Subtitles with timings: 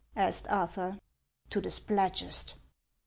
[0.27, 0.97] "asked Arthur."
[1.51, 2.55] To the Spladgest."